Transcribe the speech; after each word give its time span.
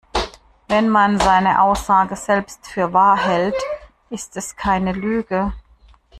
Wenn 0.67 0.89
man 0.89 1.19
seine 1.19 1.61
Aussage 1.61 2.15
selbst 2.15 2.65
für 2.65 2.91
wahr 2.91 3.19
hält, 3.23 3.53
ist 4.09 4.35
es 4.35 4.55
keine 4.55 4.93
Lüge. 4.93 5.53